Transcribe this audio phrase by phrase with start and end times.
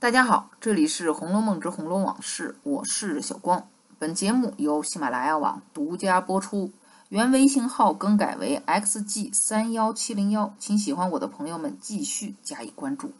[0.00, 3.68] 大家好，这里是《红楼梦之红楼往事》，我是小光。
[3.98, 6.72] 本节目由喜马拉雅网独家播出，
[7.10, 13.12] 原微信号更改为 xg 三幺七零幺，请喜欢我的朋友们继续加以关注。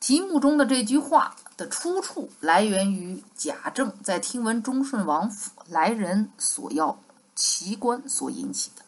[0.00, 6.98] 题目中的这句话的出处来源于贾政在听闻忠顺王府来人索要
[7.34, 8.83] 奇观所引起的。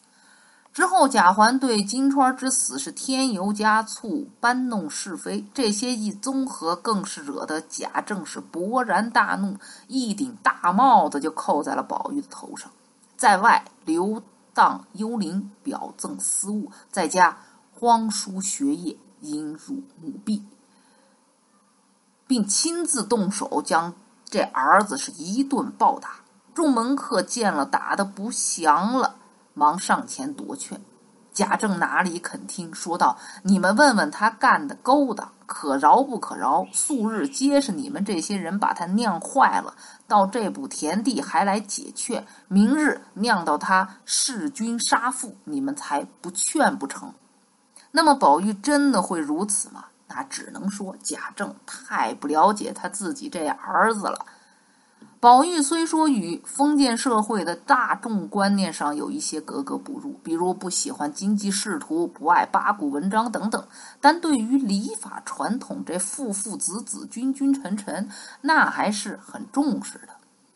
[0.76, 9.56] 之后，贾环对金钏之死是添油加醋、搬弄是非，这些一综合，更是惹得贾政是勃然大怒，
[9.88, 12.70] 一顶大帽子就扣在了宝玉的头上。
[13.16, 17.38] 在外流荡幽灵，表赠私物，在家
[17.72, 20.44] 荒疏学业，引辱母婢，
[22.26, 23.94] 并亲自动手将
[24.26, 26.16] 这儿子是一顿暴打。
[26.52, 29.14] 众门客见了，打得不祥了。
[29.58, 30.78] 忙上前夺劝，
[31.32, 36.66] 贾政哪里肯听，说道：“你们问问他干的勾当，可饶不可饶？
[36.72, 39.74] 素日皆是你们这些人把他酿坏了，
[40.06, 47.10] 到这步田地还来解劝，明日酿到他弑君杀父，你们才不劝不成？
[47.90, 49.86] 那么宝玉真的会如此吗？
[50.06, 54.26] 那只能说贾政太不了解他自己这儿子了。”
[55.26, 63.66] 宝玉虽说与封建社会的大众观念上有一些格格不入，比如不喜欢经济仕途、不爱八股文章等等，
[64.00, 68.08] 但对于礼法传统这父父子子、君君臣臣，
[68.42, 70.10] 那还是很重视的，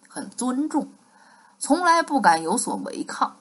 [0.07, 0.87] 很尊重，
[1.59, 3.39] 从来不敢有所违抗。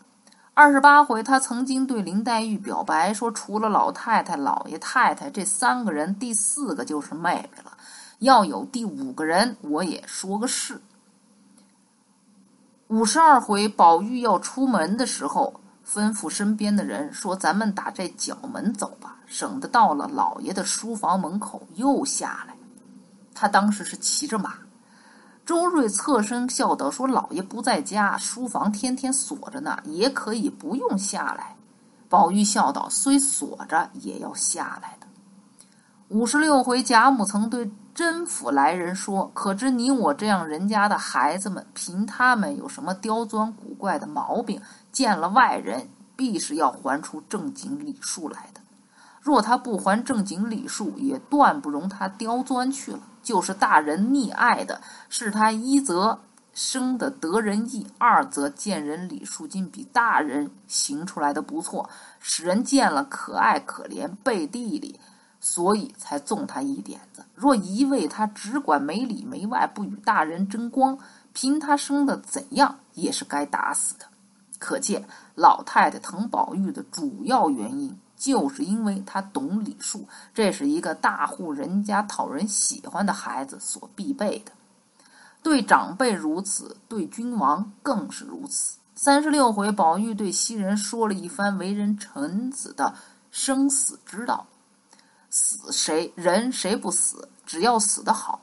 [0.55, 7.77] 二十八回，他曾经对林黛玉表白说：“除了老太太、老爷太太这三个人，第四个就是妹妹了。
[8.17, 10.81] 要有第五个人，我也说个是。”
[12.89, 22.55] 五十二回，宝玉要出门的时候，吩咐身边的人说：“咱们打这角门走吧，省得到了老爷的书房门口又下来。”
[23.35, 24.55] 他当时是骑着马。
[25.45, 31.58] 周瑞侧身笑道：“说老爷不在家，书房天天锁着呢，也可以不用下来。”
[32.09, 35.05] 宝玉笑道：“虽锁着，也要下来的。”
[36.09, 37.69] 五十六回，贾母曾对。
[37.99, 48.61] 甄府来人说：“可知你我这样人家的孩子们，凭他们有什么刁钻古怪的毛病，见了外人必是要还出正经礼数来的。
[49.20, 52.99] 若他不还正经礼数，也断不容他刁钻去了。
[53.21, 56.21] 就是大人溺爱的，是他一则
[56.54, 61.89] 生的得人意，二则见人礼数竟比大人行出来的不错，
[62.21, 64.98] 使人见了可爱可怜，背地里。”
[65.39, 67.23] 所以才纵他一点子。
[67.33, 70.98] 若一味他只管没里没外，不与大人争光，
[71.33, 74.05] 凭他生的怎样，也是该打死的。
[74.58, 84.52] 可见老太太疼宝玉的主要原因，就是因为他懂礼数，这是一个大户人家讨人喜欢的孩子所必备的。
[85.42, 88.77] 对长辈如此，对君王更是如此。
[88.94, 92.94] 三十六回，宝玉对袭人说了一番为人臣子的
[93.32, 94.45] 生死之道。
[95.29, 97.29] 死谁人谁不死？
[97.45, 98.41] 只要死得好。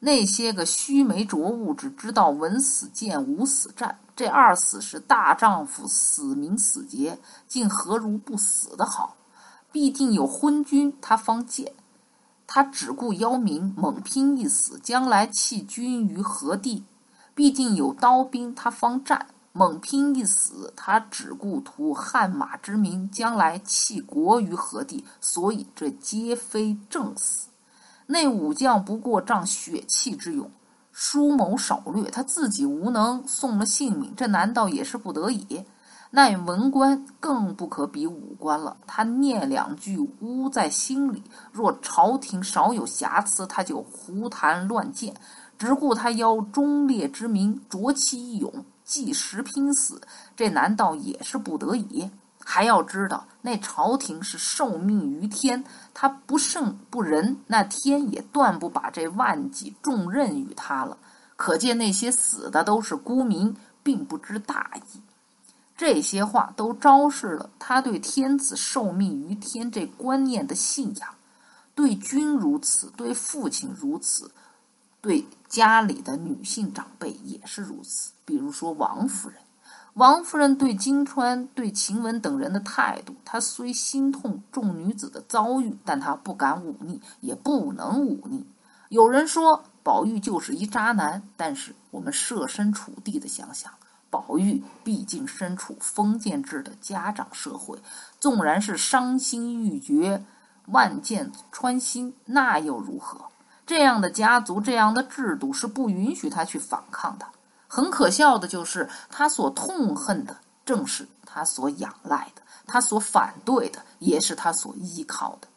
[0.00, 3.98] 那些个须眉浊物，只知道文死谏，武死战。
[4.14, 9.16] 这二死是大丈夫，死名死节，竟何如不死的好？
[9.72, 11.72] 必定有昏君，他方见。
[12.46, 16.84] 他只顾邀名，猛拼一死，将来弃君于何地？
[17.34, 19.26] 必定有刀兵，他方战。
[19.56, 25.04] 猛拼一死，他只顾图汗马之名，将来弃国于何地？
[25.20, 27.50] 所以这皆非正死。
[28.06, 30.50] 那武将不过仗血气之勇，
[30.90, 35.64] 疏谋少略，他自己无能，送了性命，这难道也是不得已？
[36.10, 41.22] 那文官更不可比武官了，他念两句污在心里。
[41.52, 45.14] 若朝廷少有瑕疵，他就胡谈乱谏，
[45.56, 48.52] 只顾他邀忠烈之名，浊气一勇。
[48.84, 50.00] 计时拼死，
[50.36, 52.10] 这难道也是不得已？
[52.44, 55.64] 还要知道，那朝廷是受命于天，
[55.94, 60.98] 他不胜不仁，那天也断不把这万计重任于他了。
[61.36, 65.00] 可见那些死的都是孤民，并不知大义。
[65.76, 71.08] 这些话都昭示了他对天子受命于天这观念的信仰。
[71.74, 74.30] 对君如此，对父亲如此。
[75.04, 79.36] 对家里的女性长辈也是如此，比如说王夫人。
[79.92, 88.46] 王夫人对金钏、对晴雯等人的态度，她虽心痛众女子的遭遇，但她不敢忤逆，也不能忤逆。
[88.88, 93.70] 有人说宝玉就是一渣男，但是我们设身处地的想想，
[94.08, 97.78] 宝玉毕竟身处封建制的家长社会，
[98.18, 100.24] 纵然是伤心欲绝、
[100.68, 103.26] 万箭穿心，那又如何？
[103.66, 107.26] 这样的家族、这样的制度是不允许他去反抗的。
[107.66, 115.48] 很可笑的就是，他所痛恨的正是他所仰赖的，他所反对的也是他所依靠的。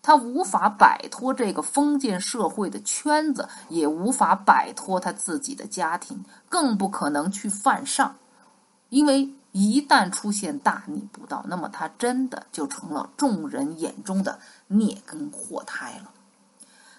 [0.00, 8.16] 他无法摆脱这个封建社会的圈子，也无法摆脱他自己的家庭，更不可能去犯上，
[8.88, 14.38] 因为一旦出现大逆不道，那么他真的就成了众人眼中的
[14.68, 16.10] 孽根祸胎了。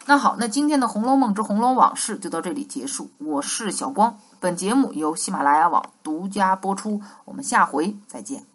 [0.09, 3.11] 那好，那今天的《红楼梦之红楼往事》就到这里结束。
[3.19, 6.99] 我是小光，本节目由喜马拉雅网独家播出。
[7.25, 8.48] 我们下回再见。